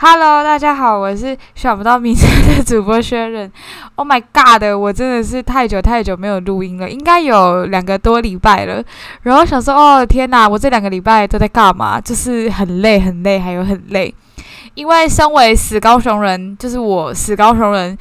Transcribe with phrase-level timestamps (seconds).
[0.00, 3.50] Hello，大家好，我是想不到名字的主播薛仁。
[3.96, 8.80] Oh my god，我真的是太久太久没有录音了，应该有两个多礼拜了。
[9.22, 12.00] 然后想说，哦天哪，我这两个礼拜都在干嘛？
[12.00, 14.14] 就是很累很累，还有很累。
[14.74, 17.98] 因为身为死高雄人，就是我死高雄人，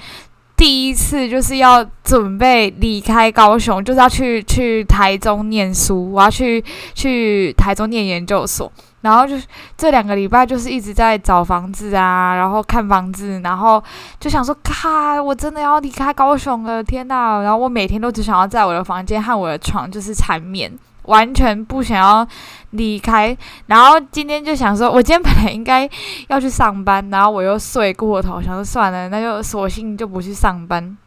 [0.58, 6.64] 第一次就是要准备离开高雄，就是要去去台中念书，我要去
[6.96, 8.70] 去台中念研究所。
[9.02, 9.46] 然后就是
[9.78, 13.82] 这两个礼拜，就是一直在找房子啊，然后看房子，然后
[14.20, 17.40] 就想说，咔，我真的要离开高雄了，天呐！
[17.44, 20.70] 然后我每天都只想要在我的房间和我的床就是缠绵，
[21.08, 22.26] 完全不想要
[22.70, 23.36] 离开。
[23.66, 25.90] 然后今天就想说，我今天本来应该
[26.30, 30.98] 要去上班，然后我又睡过头，想说算了，那就索性就不去上班。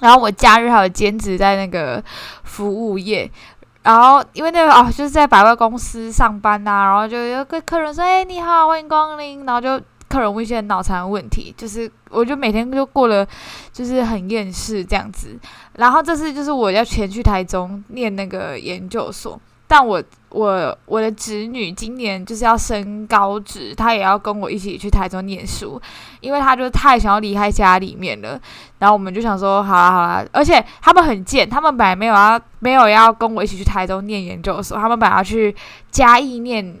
[0.00, 2.02] 然后我假日还有兼职在那个
[2.42, 3.30] 服务业。
[3.82, 9.78] 然后，因为那个哦，就是在百货公司上班呐，然后就有个客人说：“哎，你好，欢迎光临。”然后就
[10.14, 13.26] 客人问一些脑残问题，就是我就每天就过了，
[13.72, 15.36] 就是很厌世这样子。
[15.74, 19.40] 然后这次就是我要前去台中念那个研究所。
[19.66, 25.80] 但我我我的侄女今年就是要升高职，她也要跟我一起去台中念书，
[26.20, 28.38] 因为她就太想要离开家里面了。
[28.78, 35.52] 然后我们就想说，好啦好啦，而且他们很贱，他们本来没有要没有要跟我一起去台中念研究所，他们本来要去
[35.90, 36.76] 嘉义念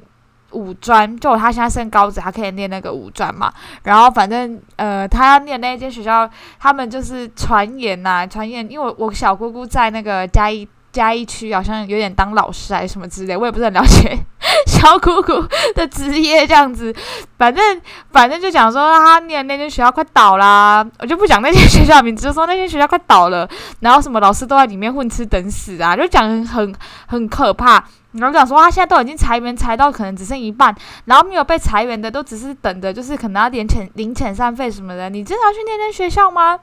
[0.54, 3.52] 五专，就他现在升高职，他可以念那个五专嘛。
[3.82, 10.66] 然后反正呃，他要念那间学校，他们就是传言呐，传言，因为我我小姑姑在那个嘉义。
[10.94, 14.16] 嘉义区好像有点当老师还是什么之类，我也不是很了解
[14.64, 15.44] 小姑姑
[15.74, 16.94] 的职业这样子。
[17.36, 17.80] 反正
[18.12, 23.48] 反正就讲说他念那间学校快倒啦，我就不讲那间学校名字，就说那间学校快倒了，
[23.80, 26.72] 然后什么老师都在里面混吃等死啊，就讲很
[27.08, 27.84] 很可怕。
[28.14, 30.74] 然后讲说他现在都已经裁员裁到可能只剩一半，
[31.06, 35.10] 然后没有被裁员的都只是等着，就是可能要点遣零遣散费什么的。
[35.10, 36.58] 你真的要去那间学校吗？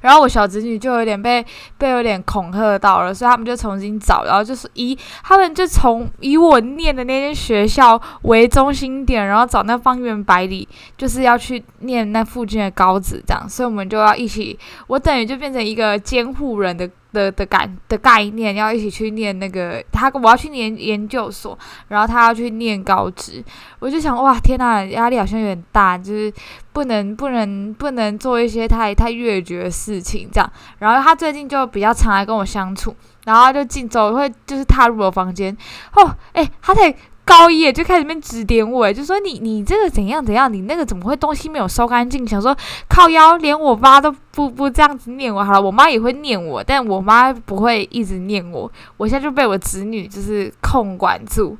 [0.00, 1.44] 然后我小侄女就有点被
[1.78, 10.66] 被有点恐吓到了，所以他们就重新找，然后就是以他们就从以我念的那间学校为中心点，然后找那方圆百里
[10.96, 16.90] 就是要去念那附近的高职，这样，所以我们就要一起，我等于就变成一个监护人的。
[17.12, 21.58] 的的感的概念，要一起去念那个他，我要去念研究所，
[21.88, 23.44] 然后他要去念高职，
[23.78, 26.32] 我就想哇，天呐，压力好像有点大，就是
[26.72, 30.52] 不能不能不能做一些太太越绝的事情这样。
[30.78, 35.56] 然后他最近就比较常来跟我相处，然后就进走会就是踏入我房间，
[35.94, 36.94] 哦，诶，他在。
[37.24, 42.26] 高一就开始面指点我，就说你你这个怎样怎样，你那个怎么会东西没有收干净？
[42.26, 42.54] 想说
[42.88, 45.44] 靠腰，连我妈都不不这样子念我。
[45.44, 48.70] 好了，我妈也会念我，但我妈不会一直念我。
[48.96, 51.56] 我现在就被我子女就是控管住。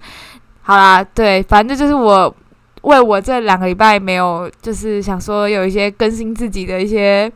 [0.62, 2.34] 好啦，对，反正就是我
[2.83, 7.31] 为我这两个礼拜没有，就是想说有一些更新自己的一些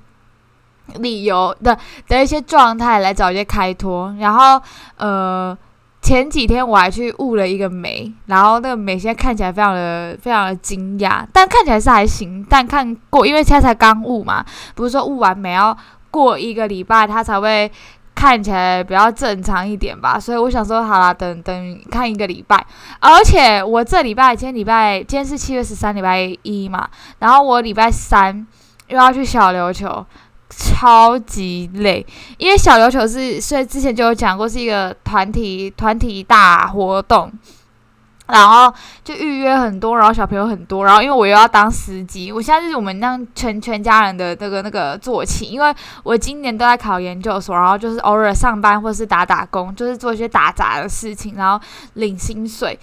[0.97, 4.61] 理由的的一些状态来找一些开脱，然后
[4.97, 5.57] 呃。
[6.07, 12.47] 前几天我还去雾了一个眉，然后那个眉现在看起来非常的非常的惊讶，但看起来是还行。
[12.49, 14.45] 但看过，因为现在才刚雾嘛，
[14.77, 15.77] 不是说雾完眉要
[16.13, 17.69] 过一个礼拜它才会
[18.15, 20.17] 看起来比较正常一点吧？
[20.17, 22.65] 所以我想说，好啦，等等看一个礼拜。
[23.01, 26.89] 而且我这礼拜今天礼拜今天是七月十三礼拜一嘛，
[27.19, 28.47] 然后我礼拜三
[28.87, 30.07] 又要去小琉球。
[30.49, 32.07] 超级累，
[32.39, 37.33] 因为小琉球是，所以之前就有讲过是一个团体团体大活动，
[38.29, 51.61] 然后就预约很多，然后小朋友很多，然后因为我又要当司机，我现在是我们那全全家人的那个那个坐骑，因为我今年都在考研究所，然后就是偶尔上班或是打打工，就是做一些打杂的事情，然后
[51.95, 52.79] 领薪水。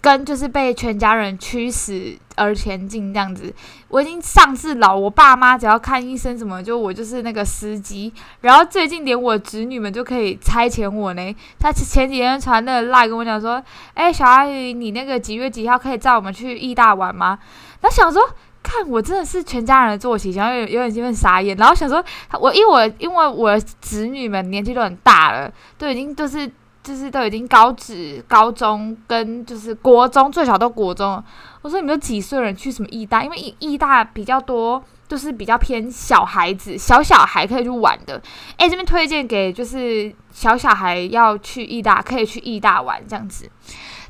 [0.00, 3.52] 跟就是被全家人驱使而前进这样子，
[3.88, 8.12] 我已经上至老，我爸妈只要看医生什么，就我就是那个司机。
[8.40, 11.36] 然后最近连我侄女们就可以差遣我呢。
[11.58, 13.60] 他前几天传那个赖跟我讲说
[13.94, 17.36] ：“哎，小阿姨，你那个几月几号可以载我们去义大玩吗？”
[17.82, 18.22] 然后想说，
[18.62, 21.56] 看我真的是全家人的坐骑，想有有点有点傻眼。
[21.56, 22.02] 然后想说，
[22.38, 26.48] 我因为我因为我侄女们年纪都很大了，都已经都是。
[26.88, 31.22] 就是都已经高职、高中跟就是国中，最少都国中。
[31.60, 33.22] 我说你们都几岁人去什么艺大？
[33.22, 38.18] 因为艺艺大比较多，就是比较偏小孩子、小小孩可以去玩的。
[38.56, 43.50] 诶，这边推荐给就是小小孩要去艺大，可以去艺大玩这样子。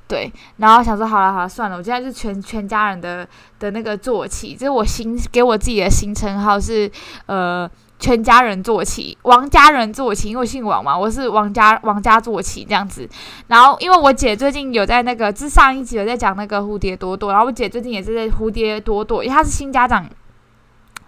[0.06, 3.26] 对，然后想说好了好了，算了，我现在是全全家人的
[3.58, 6.88] 的那个坐骑，这是我新给我自己的新称号是
[7.26, 7.68] 呃。
[7.98, 13.08] 全家人做起，王家人做起，因为姓王嘛，我是王家王家做起这样子。
[13.48, 20.08] 然后，因为我姐最近有在那个，之上一集有在讲那个蝴蝶朵朵，然后我姐最近也是在蝴蝶朵朵，因为她是新家长，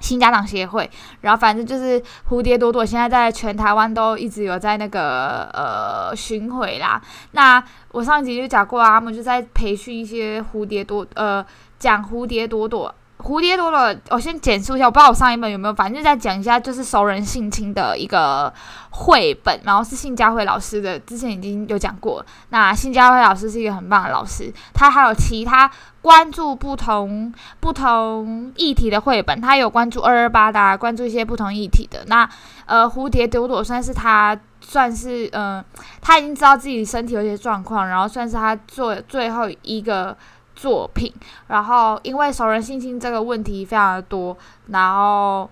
[0.01, 0.91] 新家长协会，
[1.21, 7.01] 然后反正就是蝴蝶朵朵现在在全台湾都一直有在那个呃巡回啦。
[7.33, 11.45] 那我上一集就讲过啊，他们就在培训一些蝴蝶朵呃
[11.79, 12.93] 讲蝴蝶朵朵。
[13.23, 18.53] 蝴蝶多了，我先简述一下，我不知道我上一本有没有，反正就再讲一下，就是熟人性侵的一个
[18.91, 22.25] 绘本，然后是信佳慧老师的，之前已经有讲过。
[22.49, 25.71] 那信佳慧老师是一个很棒的老师，他还有其他
[26.01, 32.05] 关注不同不同议题的绘本，他有关注二二八的，关注一些不同议题的。
[32.07, 32.29] 那
[32.67, 35.65] 呃，蝴蝶朵朵算是他算是嗯，
[36.01, 40.17] 他已经知道自己身体有些状况，然后算是他做最后一个。
[40.61, 41.11] 作品，
[41.47, 44.37] 然后因为熟人性侵这个问题非常的多，
[44.67, 45.49] 然后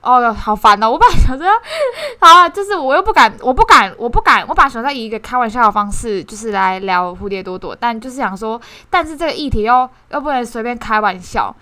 [0.00, 0.90] 哦哟，好烦哦！
[0.90, 1.44] 我本来想着，
[2.20, 11.52] 好，就是我又不敢，我不敢，我不敢，我本来想在以一个开玩笑的方式，就是来聊蝴蝶朵朵，但就是想说，但是这个议题又又不能随便开玩笑，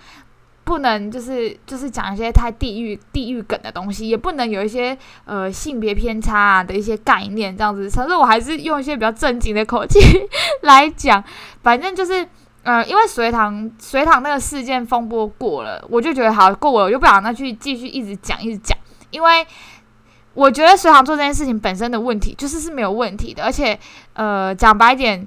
[0.64, 9.98] 不能就是就是讲一些太地域地域梗的东西，也不能有一些呃性别偏差的一些概念这样子，可是我还是用一些比较正经的口气
[10.62, 11.24] 来讲，
[11.62, 12.28] 反正就是。
[12.64, 18.76] 嗯，因为隋唐隋唐那个事件风波过了，我就觉得好过了，我就不想再去继续一直讲一直讲，
[19.10, 19.46] 因为
[20.34, 23.78] 我觉得隋唐做这件事情本身的问题就是是没有问题的，而且
[24.14, 25.26] 呃讲白点。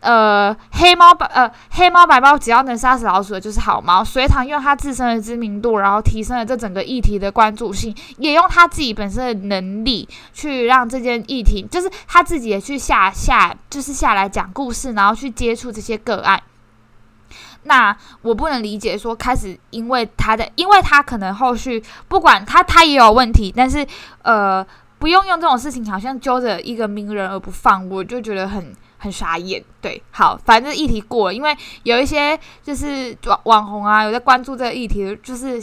[0.00, 4.04] 呃，黑猫白呃黑猫白猫，只要能杀死老鼠的就是好猫。
[4.04, 16.40] 隋唐用他自身的知名度，然后提升了这整个议题的关注性，也用他自己本身的能力去让这件议题，就是他自己也去下下，就是下来讲故事，然后去接触这些个案。
[17.64, 23.84] 那我不能理解说，开始因为他的，因为他可能后续不管他他也有问题，但是
[24.22, 24.64] 呃
[25.00, 28.72] 不用用这种事情好像揪着一个名人而不放，我就觉得很。
[28.98, 35.58] 很傻眼，对，好，反正议题过了，因为有一些就是网网红啊，有在关注这个议题，就是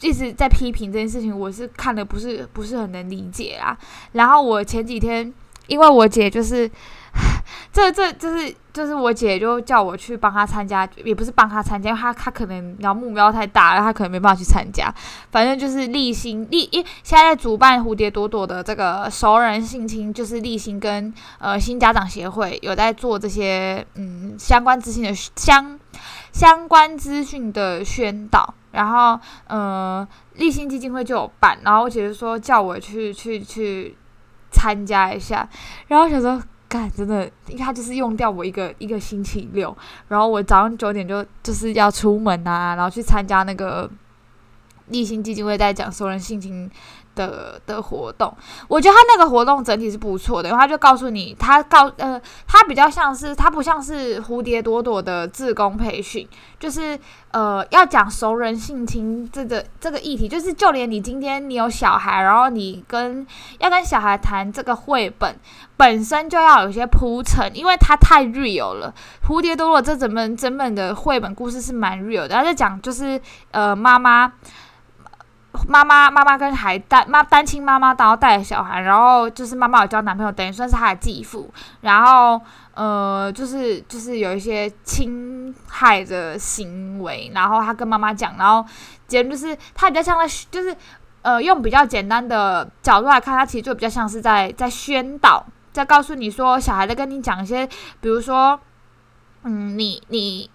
[0.00, 3.76] 一直在批评这件事情，我是看的不是不是很能理解啊。
[4.12, 5.34] 然后我前几天，
[5.66, 6.70] 因为我姐就是。
[7.72, 14.92] 这这就是就是我姐就叫我去帮她参加，也不是帮她参加，因为她她可能然后目标太大了，她可能没办法去参加。
[15.30, 25.78] 反正就是立新立，因现在在主办蝴蝶朵朵的这个熟人性侵，就是立新跟呃新家长协会有在做这些嗯相关资讯的相
[26.32, 28.54] 相关资讯的宣导。
[28.72, 33.96] 然后呃立新基金会就有办，然后我姐就说叫我去去去
[34.50, 35.48] 参加一下，
[35.86, 36.42] 然后想说。
[36.70, 39.76] 干真的，因为他就是用掉我一个一个星期六，
[40.08, 43.90] 然后我早上九点就就是要出门啊，然后去参加那个
[44.86, 46.70] 立新基金会在讲熟人性情。
[47.20, 48.34] 的的活动，
[48.66, 56.26] 我觉得他那个活动整体是不错的，因为他就告诉你，他告呃，他比较像是，他不像是蝴蝶朵朵的自工培训，
[56.58, 56.98] 就是
[57.32, 63.26] 呃，要讲熟人性侵这个这个议题，就是就连你今天你有小孩，然后你跟
[63.58, 65.38] 要跟小孩谈这个绘本，
[65.76, 68.94] 本身就要有些铺陈，因为它太 real 了。
[69.28, 73.20] 蝴蝶朵朵这整本整本的绘本故事是蛮 real 的，然后在讲就是
[73.50, 74.32] 呃妈妈。
[75.66, 82.40] 妈妈妈妈跟孩单妈单亲妈妈，然后带着小孩，然后就是妈妈有交男朋友，等于算是她的继父，然后
[82.74, 88.64] 呃，就是就是有一些侵害的行为，然后他跟妈妈讲，然后
[89.08, 90.74] 简直就是他比较像在，就是
[91.22, 97.66] 呃，用比较简单的角度来看，他其实就比较像是在在宣导，在告诉你说，小孩在跟你讲一些，
[98.00, 98.58] 比如说，
[99.42, 100.48] 嗯，你你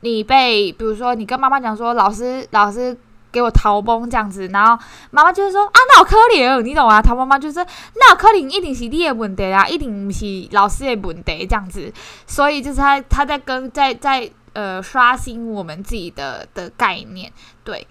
[0.00, 2.96] 你被，比如说你跟妈妈讲说，老师老师。
[3.32, 4.78] 给我逃崩这样子，然后
[5.10, 7.00] 妈妈就是说啊，那有可怜，你懂啊？
[7.00, 7.58] 他妈妈就是
[7.94, 11.90] 那有可怜，一定是你的问题啊，一定不是老师的问题这样子。
[12.26, 17.32] 所以就是他他在跟在在呃刷新我们自己的的概念，
[17.64, 17.86] 对。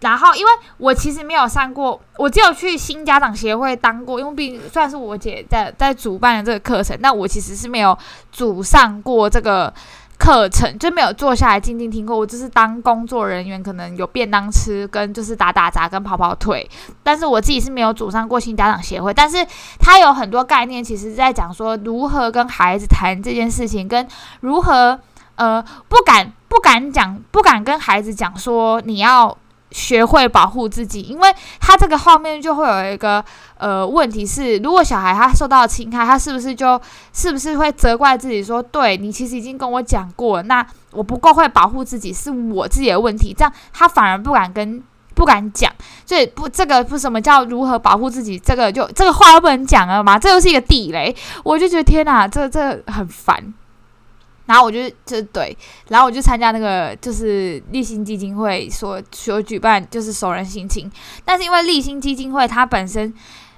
[0.00, 7.96] 然后因为我其实没有上过，我只有去新家长协会当过，因为毕竟算是我姐在在主办的这个课程，那我其实是没有
[8.32, 9.72] 主上过这个。
[10.18, 16.68] 课程就没有坐下来静静听过，我就是当工作人员，可能有便当吃，跟就是打打杂跟跑跑腿。
[17.02, 19.46] 但是我自己是没有组上过新家长协会，但是
[19.78, 24.06] 他有很多概念，其实在讲说如何跟孩子谈这件事情，跟
[24.40, 24.98] 如何
[25.36, 29.36] 呃不敢不敢讲，不敢跟孩子讲说你要。
[29.76, 33.22] 学会保护自己，因为他这个后面就会有一个
[33.58, 36.80] 呃问题是，如果小孩他受到侵害，他是不是就
[37.12, 44.82] 是不是会责怪自己说，对你其实已经跟我讲过，那我不够会保护自己是我自己的问题，这样他反而不敢跟
[45.14, 45.70] 不敢讲，
[46.06, 50.18] 所以不这个不什么叫如何保护自己，这个就这个话都不能讲了吗？
[50.18, 51.14] 这又是一个地雷，
[51.44, 53.52] 我就觉得天哪，这这很烦。
[54.46, 55.56] 然后我就就对，
[55.88, 60.90] 然后我就参加那个就是立新基金会所所举办就是熟人心情，
[61.24, 63.12] 但是因为立新基金会它本身。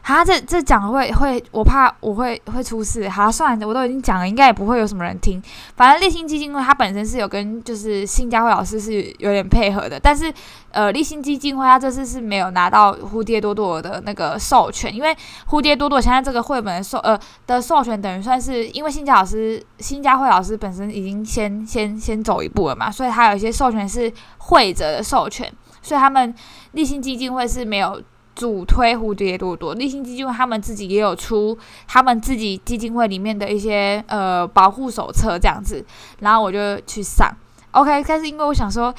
[0.08, 3.06] 他这这讲会会，我怕我会会出事。
[3.10, 5.40] 好，算了，我都已经讲了，应该也不会有什么人听。
[5.76, 10.32] 反正立新基金会它本身是有跟就是新佳慧老师是有点配合的，但是
[10.70, 15.14] 呃，立新基金会它这次是没有拿到蝴蝶朵朵的那个授权，因为
[15.46, 26.34] 蝴蝶朵朵现在这个绘本授呃的授权等于算是因为新佳老师新佳慧老师本身已经先先先走一步了嘛，所以他有一些授权是会者的授权，所以他们
[26.72, 28.00] 立新基金会是没有。
[28.38, 35.84] 主推蝴蝶多多，立新基金会他们自己也有出他们自己基金会里面的一些呃保护手册这样子，
[36.20, 37.28] 然后我就去上
[37.72, 38.94] ，OK，但是因为我想说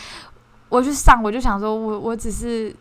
[0.67, 2.75] 我去上，我就想说我我只是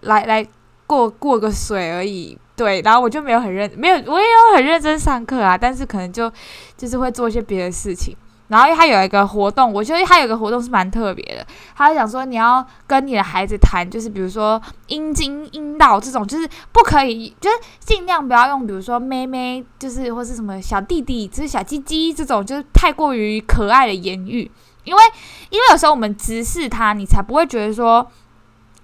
[0.00, 0.44] 来来
[0.84, 6.28] 过过个水而已，对，然后我就没有很认，没有我也有很认真上课啊，但是可能就
[6.76, 8.16] 就是会做一些别的事情。
[8.50, 11.46] 然后他有一个活动，我觉得他有个活动是蛮特别的。
[11.74, 24.50] 他就讲说你要跟你的孩子谈，就是比如说阴茎、阴道这种，就是不可以，就是尽量不要用，比如说妹妹，就是或是什么小弟弟，就是小鸡鸡这种，就是太过于可爱的言语。
[24.84, 25.02] 因为
[25.50, 28.06] 因为有时候我们直视他，你才不会觉得说。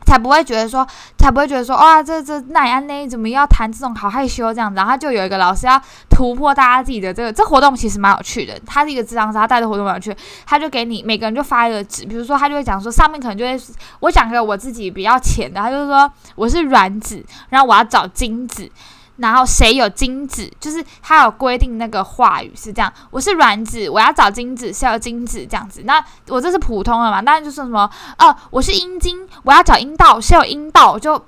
[0.06, 0.86] 才不会觉得说，
[1.18, 4.76] 才不会觉得说，哇，这这那安呢，怎么要谈这种好害羞这样子？
[4.76, 8.58] 然后就有一个老师要突破大家自己的这个，这活动其实蛮有趣的。
[8.64, 13.60] 他是一个智商，他带的活动蛮有趣，他就给你每个人就发一个纸，比如说他就会讲说，上面可能就会
[14.00, 18.70] 我讲个我自己比较浅的，他就是说我是软纸，然后我要找金子。
[19.16, 22.92] 然后谁有精子，就是他有规定那个话语是这样。
[23.10, 25.82] 我是卵子，我要找精子，是要精子这样子。
[25.84, 27.20] 那我这是普通的嘛？
[27.20, 31.22] 那就是什么，呃，我是阴茎，我要找阴道，是有阴道就。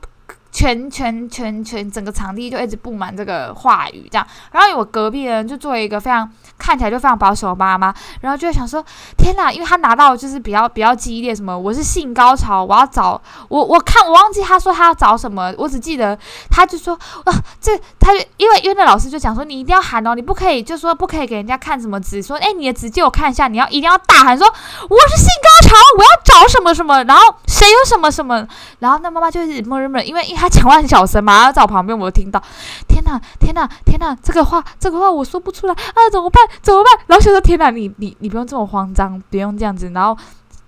[0.50, 4.26] 全全全全整个场地就一直布满这个话语，这样。
[4.50, 8.84] 然后我隔壁的人就作为一个非常看起来就非常保守的妈妈，然后就想说：
[9.16, 9.52] 天哪！
[9.52, 16.18] 因为他拿到就是比较比较激烈，什么我是性高潮，我要找我我看我忘记他说他要找什么，我只记得
[16.50, 28.46] 他就说啊，这他就因为因为那老师就讲说你一定要喊哦，你不可以就说不可以给人家看什么纸，说哎你的纸借我看一下，你要一定要大喊说我是性高潮，我要找什么什么，然后谁有什么什么，
[28.78, 30.47] 然后那妈妈就是默认默，因为因为。
[30.48, 32.42] 他讲话很小声嘛，然后在我旁边，我都听到。
[32.88, 34.16] 天哪，天哪，天哪！
[34.22, 35.98] 这个话，这个话我说不出来啊！
[36.10, 36.42] 怎么办？
[36.62, 37.04] 怎么办？
[37.06, 40.16] 然后想说：“天哪，你你你不用这么慌张，不用这样子。”然后，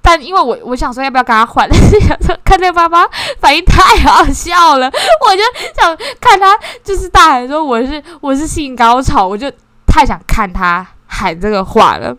[0.02, 3.06] 但因为我我想说要不要跟他换，但是想说看这爸爸
[3.38, 5.42] 反应太好笑了，我就
[5.80, 9.50] 想看他就是大喊说我是我是性高潮，我就
[9.86, 12.16] 太想看他喊这个话了。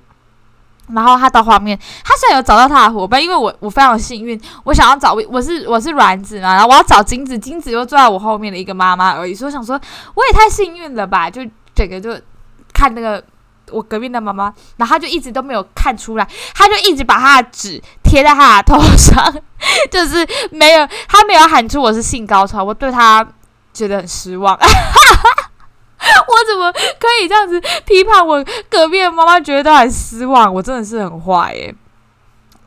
[0.93, 9.79] 然后他到画面，他虽然有找到他的伙伴，因为我我非常幸运，我想要找我是我是卵子嘛，然后我要找精子，精子又坐在我后面的一个妈妈而已，所以我想说
[10.15, 11.41] 我也太幸运了吧，就
[11.73, 12.19] 整个就
[12.73, 13.23] 看那个
[13.71, 19.33] 我隔壁的妈妈，然后他就一直都没有看出来，他就一直把他的纸贴在他的头上，
[19.89, 23.25] 就是没有他没有喊出我是性高潮，我对他
[23.73, 24.57] 觉得很失望。
[26.27, 29.39] 我怎么可以这样子批判我隔壁的妈妈？
[29.39, 31.73] 觉得很失望，我真的是很坏耶。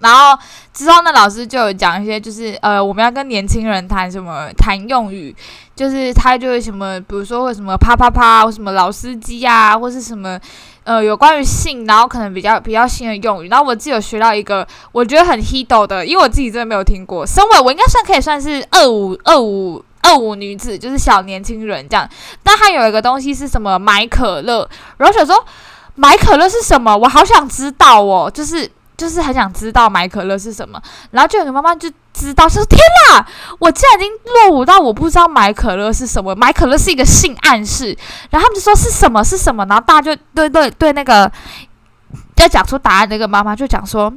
[0.00, 0.36] 然后
[0.72, 5.34] 之后呢，老师就有讲一些，就是呃，我们要跟年轻人谈什么谈用语，
[5.74, 10.38] 就是他就会什么，比如说会什么啪啪啪，或什么老司机啊，或是什么
[10.82, 13.48] 呃，有关于性，然后可能比较比较新的用语。
[13.48, 17.26] 然后我自己有学到一个，我觉得很 hit 的，因为我自己真的没有听过。
[17.26, 19.82] 身为我应该算可以算是二五二五。
[20.04, 22.08] 二五女子就是小年轻人这样，
[22.42, 23.78] 但他有一个东西是什么？
[23.78, 24.68] 买可乐。
[24.98, 25.42] 然后想说
[25.94, 26.94] 买可乐是什么？
[26.94, 30.80] 我好想知道哦，就是就是很想知道买可乐是什么。
[31.10, 33.26] 然后就有个妈妈就知道，说天哪，
[33.58, 34.12] 我竟然已经
[34.48, 36.34] 落伍到我不知道买可乐是什么？
[36.34, 37.96] 买可乐是一个性暗示。
[38.28, 39.64] 然后他们就说是什么是什么？
[39.66, 41.30] 然后大家就对对对那个
[42.36, 44.12] 要讲出答案那个妈妈就讲说。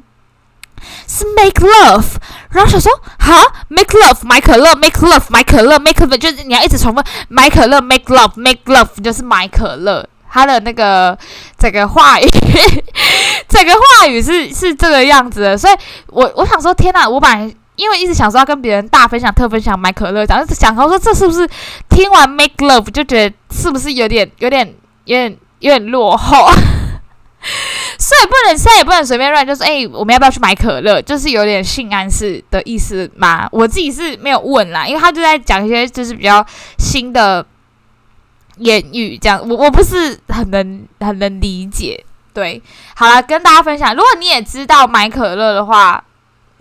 [1.07, 2.05] 是 make love，
[2.51, 11.17] 然后想说哈？make love 买可乐 make love 买可乐 make love 就是你要一直重复买可乐 make love make love 就是买可乐，他的那个
[11.57, 12.27] 整个话语，
[13.49, 15.73] 整个话语是是这个样子的，所以
[16.07, 21.47] 我我想说天呐，我本来因为一直想说要跟别人大分享特分享买可乐，然后想说这是不是
[21.89, 24.67] 听完 make love 就觉得是不是有点有点
[25.05, 26.49] 有点有点落后。
[28.07, 31.01] 所以不能，现在也不能随便乱，就是哎，我们要不要去买可乐？
[31.01, 33.49] 就是有点性暗示的意思嘛。
[33.51, 36.45] 我自己是没有问啦，因为他就在讲一些就是比较
[36.77, 37.45] 新的
[38.59, 42.01] 言语，这样我我不是很能很能理解。
[42.33, 42.61] 对，
[42.95, 46.01] 好了，跟大家分享，如果你也知道买可乐的话，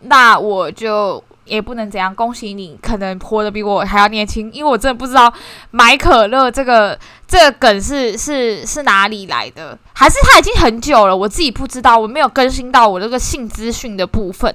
[0.00, 5.33] 那我就也不能怎样，恭喜你，可能活得比我还要年轻，因为我真的不知道
[5.71, 14.55] 买可乐这个这个梗是是是哪里来的，还是他已经很久了，我自己不知道，我没有更新到我这个性资讯的部分。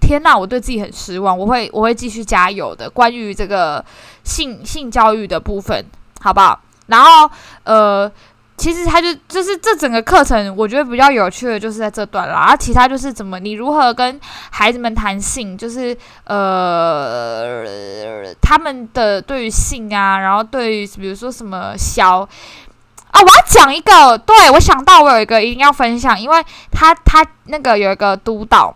[0.00, 2.88] 天呐，我对自己很失望，我会我会继续加油的。
[2.88, 3.84] 关于这个
[4.22, 5.84] 性性教育的部分，
[6.20, 6.60] 好不好？
[6.86, 7.30] 然后
[7.64, 8.10] 呃。
[8.56, 12.46] 其实他就就是这整个课程，我觉得比较有趣的就是在这段啦。
[12.48, 14.18] 而其他就是怎么你如何跟
[14.50, 15.94] 孩子们谈性，就是
[16.24, 17.44] 呃
[18.40, 28.74] 他们的对于性啊，然后对于比如说什么小啊，我要讲一个，对我想到我有一个一定要分享，因为他他那个有一个督导，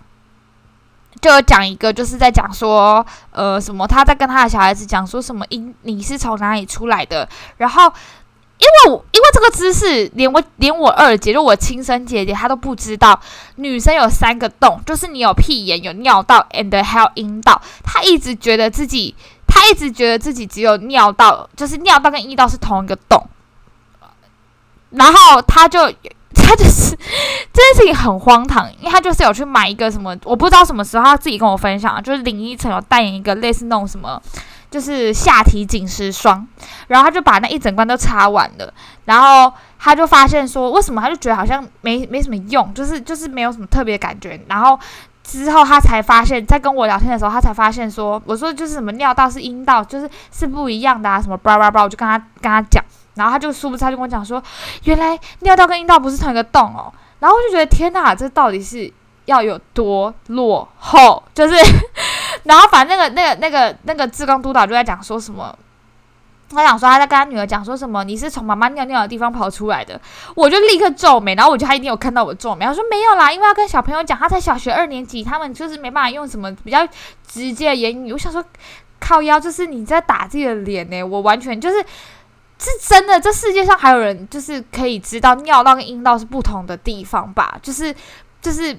[1.22, 7.90] 就有讲一个就是在讲说呃什么他在跟他的小孩子讲说什么因你是从哪里出来的，然后。
[8.60, 13.18] 因为我因为这个姿势，连我连我二姐，就我亲生姐姐，她都不知道。
[13.56, 17.60] 女生有三个洞，就是你有屁眼、有尿道，and 还有阴道。
[17.82, 19.14] 她一直觉得自己，
[19.46, 23.26] 她一直觉得自己只有尿道，就是尿道跟阴道是同一个洞。
[24.90, 25.90] 然后她就，
[26.34, 26.94] 她就是
[27.54, 34.20] 这件事情很荒唐，因为她就是有去买一个什么，我不知道什么时候她自己跟我分享，就是林依晨有代言一个类似那种什么。
[34.70, 36.46] 就是下体紧实霜，
[36.86, 38.72] 然后他就把那一整罐都擦完了，
[39.04, 44.40] 然后他就发现说，为什么他就觉得好像没没什么用，就是就是没有什么特别感觉。
[44.46, 44.78] 然后
[45.24, 52.84] 之后他才发现，在跟我聊天的时候，他才发现说，我说就是什么尿道是阴道，就是是不一样的啊，什么叭叭叭，我就跟他跟他讲，
[53.14, 54.42] 然后他就殊不知他就跟我讲说，
[54.84, 56.92] 原来尿道跟阴道不是同一个洞哦。
[57.18, 58.90] 然后我就觉得天哪，这到底是
[59.30, 61.22] 要有多落后？
[61.32, 61.54] 就是。
[62.44, 65.54] 然后，反正那个、那个、那个、那个志工督导就在讲说什么，
[66.48, 70.00] 他想说他在跟他女儿讲说什么，你是从妈妈尿尿的地方跑出来的，
[70.34, 76.86] 我就立刻皱眉，然后我觉得他一定有看到我皱眉，他说没有啦，因为要跟小朋友讲，他才小学二年级，他们就是没办法用什么比较
[77.28, 78.10] 直接的言语。
[78.10, 78.42] 我想说，
[78.98, 81.78] 靠腰就是你在打自己的脸呢，我完全就是
[82.58, 87.58] 是真的，这世界上还有人就是可以知道尿道跟阴道是不同的地方吧？
[87.60, 87.94] 就是
[88.40, 88.78] 就是。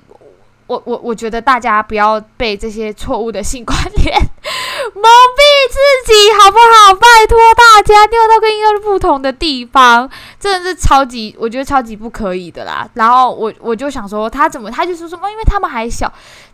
[0.71, 4.15] 我我我觉得大家不要被这些错误的性观念
[4.95, 6.93] 蒙蔽自己，好不好？
[6.93, 12.87] 拜托大家，尿到跟阴道是不同的地方，真的是超级，我觉得超级不可以的啦。
[12.93, 16.11] 然后我我就想说，他怎么，他就说什么，因为他们还小。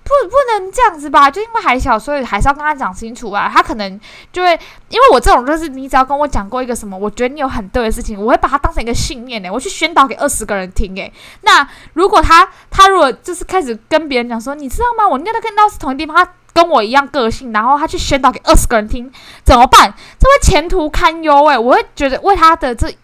[0.07, 1.29] 不，不能这样子吧？
[1.29, 3.51] 就因为还小，所以还是要跟他讲清楚啊。
[3.53, 3.99] 他可能
[4.31, 11.11] 就会，因为我这种就是，你只要跟我讲过一个什么，我觉得你有很对的事情，我会把它当成一个信念呢，我去宣导给二十个人听诶。
[11.41, 15.05] 那如果他，他如果就是开始跟别人讲说，你知道吗？
[15.05, 19.11] 我尿道跟尿是同一地方，他跟我一样个性，然后他去宣导给二十个人听，
[19.43, 19.93] 怎么办？
[20.17, 21.57] 这会前途堪忧诶。
[21.57, 22.95] 我会觉得为他的这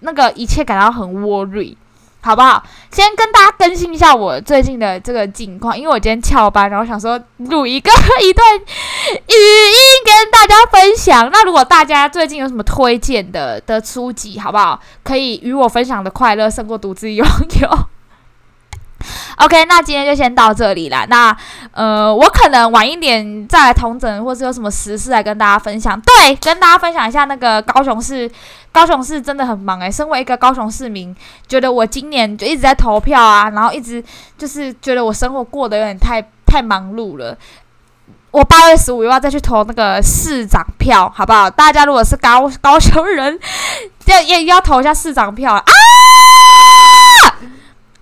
[0.00, 1.76] 那个一切感到很 worry。
[2.22, 2.62] 好不好？
[2.90, 7.90] 先跟大家更新一下我最近的这个近况，因为我今天翘班，然后想说录一个
[8.22, 11.28] 一段语音跟大家分享。
[11.32, 14.80] 那如果大家最近有什么推荐的的书籍，好不好？
[15.02, 17.26] 可以与我分享的快乐胜过独自拥
[17.60, 17.89] 有。
[19.38, 21.06] OK，那今天就先到这里啦。
[21.08, 21.34] 那
[21.72, 25.98] 呃，我可能晚一点再来同整，或是有什么实事来跟大家分享。
[26.00, 28.30] 对，跟大家分享一下那个高雄市，
[28.70, 29.90] 高雄市真的很忙诶。
[29.90, 31.14] 身为一个高雄市民，
[31.48, 34.02] 觉得我今年就一直在投票啊，然后一直
[34.36, 37.36] 就是觉得我生活过得有点太太忙碌了。
[38.32, 41.50] 我八月十五又要再去投那个市长票，好不好？
[41.50, 43.40] 大家如果是高高雄人，
[44.06, 45.64] 要也要投一下市长票啊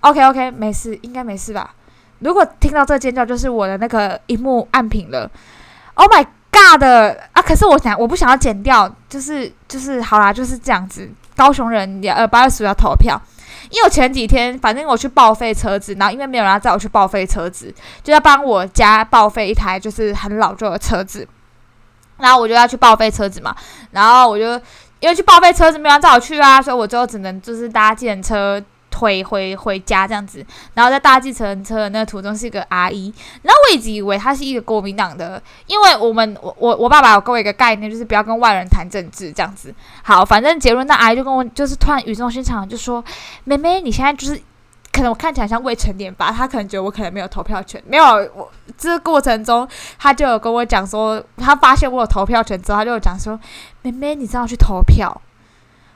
[0.01, 1.73] ！OK OK，没事，应该没事吧？
[2.19, 5.29] 如果听到这尖叫，就是我的那个荧幕暗屏了。
[5.93, 6.83] Oh my god
[7.31, 7.41] 啊！
[7.41, 11.09] 可是我想，我不想要剪掉，就是就是好啦，就是这样子。
[11.35, 13.21] 高雄人也呃八月十五要投票，
[13.69, 21.25] 因为我前几天反正我去报废车子，然后因为没有人要载我去报废车子，就要帮我家报废一台就是很老旧的车子，
[22.17, 23.55] 然后我就要去报废车子嘛，
[23.91, 24.45] 然后我就
[24.99, 28.61] 因为去报废车子没有人载我去啊，所以我最后只能就是搭建车。
[28.99, 39.73] 回回回家这样子，然后在搭计程车的那个途中是一个阿姨，然后我一直以为她是一个国民党的，因为我们我我我爸爸有给我一个概念，就是不要跟外人谈政治这样子。
[40.03, 43.03] 好，反正结论那阿姨就跟我就是突然语重心长就说
[43.45, 44.41] ：“妹妹，你现在就是
[44.91, 46.31] 可能我看起来像未成年吧？
[46.31, 53.39] 她可能觉得我可能没有投票权，没有我这个过程中，她就有跟我讲说，她发现我有投票权之后，她就有讲说：
[53.81, 55.21] 妹妹，你这样去投票。”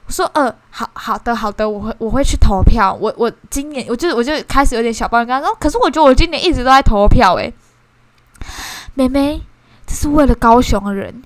[0.05, 2.93] 我说呃，好好的好的，我会我会去投票。
[2.93, 7.53] 我我今年我就我就开始有点小抱怨，跟他说，可是我觉得我今年一直都在投票诶。
[8.95, 9.41] 妹妹，
[9.87, 11.23] 这是为了高雄的人，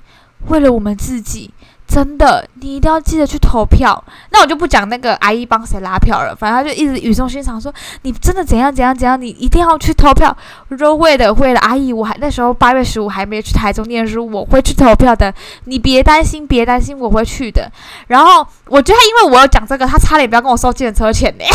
[0.47, 1.53] 为了我们自己，
[1.87, 4.03] 真的，你一定要记得去投票。
[4.31, 7.73] 那我就不讲那个阿姨帮谁拉票了，反正他就一直语重心长说
[8.03, 10.35] ：“你真的怎样怎样怎样，你一定要去投票。”
[10.69, 15.33] 我说：“会的，会的，阿姨，我还那时候八月十五还没去台中念书，我会去投票的。
[15.63, 17.71] 你别担心，别担心，我会去的。”
[18.07, 21.45] 然后我觉得，因为我要讲这个，他差点不要跟我收计程车钱呢。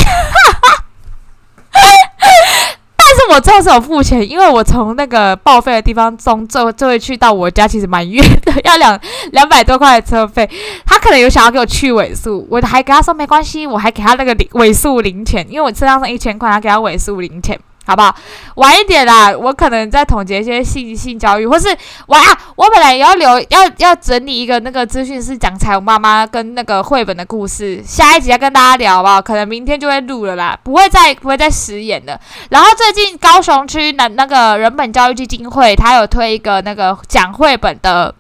[3.31, 8.99] 我最后是有付钱，因为我从那个报废的地方中最最后去到我家其实蛮远的，要两
[9.33, 10.49] 两百多块的车费。
[10.85, 17.59] 他可能有想要给我去尾数，我还跟他说没关系，我还给他那个零尾数零钱，因为我车上剩一千块，他给他尾数零钱。
[17.85, 18.15] 好不好？
[18.55, 22.23] 晚一点啦，我可能再总结一些性性教育，或是我啊，
[22.55, 29.21] 我本来要留，要要整理一个那个资讯，是讲彩虹妈妈跟那个绘本的故事，下一集要跟大家聊，好不好？
[29.21, 32.21] 可能明天就会录了啦，不会再不会再实演的。
[32.51, 38.15] 然后最近高雄区那那个人本教育基金会，他有推一个那个讲绘本的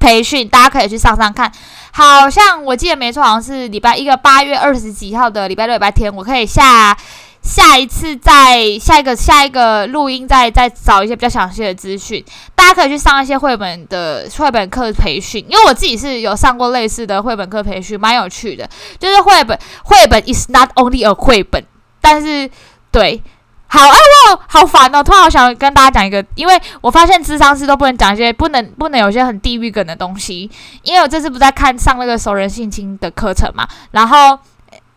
[0.00, 1.52] 培训，大家可以去上上看。
[1.92, 6.96] 好像我记得没错，好像是礼拜一个八月二十几号的礼拜六、礼拜天，我可以下。
[7.42, 12.24] 下一次再下一个下一个录音再再找一些比较详细的资讯，
[12.54, 18.68] 大家可以去上一些绘本的绘本课培训，因为我自己是有上过类似的绘本课培训，蛮有趣的。
[18.98, 21.64] 就是绘本绘本 is not only a 绘本，
[22.00, 22.48] 但是
[22.92, 23.20] 对，
[23.66, 23.98] 好哎
[24.30, 30.48] 我好烦哦，突然我想跟大家讲一个，因为我发现智商师都不能讲一些不能不能有些很地域梗的东西，
[30.84, 34.38] 因为我这次不在看上那个熟人性侵的课程嘛，然后。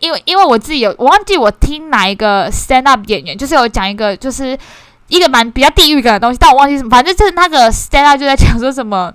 [0.06, 4.56] 因为因为我自己有，我忘记我听哪一个 stand up 演员，就是有讲一个，就是
[5.08, 9.12] 一个蛮比较地域感的东西，但我忘记什么，反正就是那个 stand up 就在讲说什么，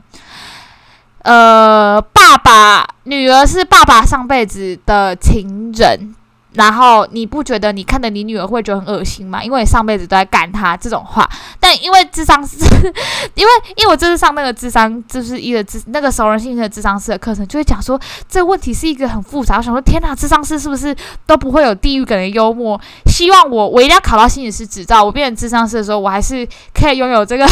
[1.23, 6.17] 呃，爸爸女儿是爸爸上辈子的情人。
[6.55, 9.43] 然后你不觉得你看的你女儿会觉得很恶心吗？
[9.43, 11.29] 因为你上辈子都在干她这种话。
[11.61, 12.57] 但因为智商是，
[13.35, 19.59] 因为因为我这次上那个智商就是一个智那个熟人性的智商师的课程，就会讲说这个问题是一个很复杂。
[19.59, 20.95] 我想说天哪，智商师是不是
[21.27, 22.81] 都不会有地狱感的幽默？
[23.07, 27.47] 希望我我一定要考到心理师执照，我变成智商师的时候，我还是可以拥有这个，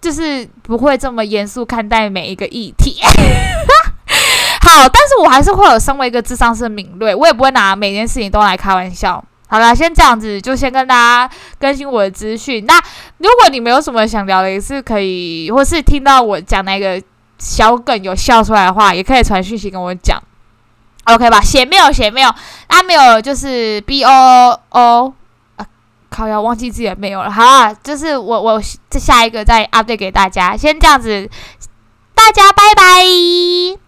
[0.00, 2.96] 就是不会这么严肃看待每一个议题。
[4.66, 9.22] 好，但是我还是会有身为一个智商是敏锐，我也不会拿每件事情都来开玩笑。
[9.48, 12.66] 好了，先这样子，就先跟大家更新我的资讯。
[12.66, 12.74] 那
[13.18, 17.00] 如果你们有什么想聊的，也是可以，或是听到我讲那个
[17.38, 20.20] 小梗有笑出来的话，也可以传讯息跟我讲
[21.04, 21.40] ，OK 吧？
[21.40, 22.28] 写没有写没有，
[22.66, 25.14] 啊没有就是 B O O
[25.54, 25.66] 啊，
[26.10, 27.30] 靠要忘记自己的没有了。
[27.30, 31.30] 好啊，就是我我这下一个再 update 给大家，先这样子，
[32.16, 33.85] 大家拜拜。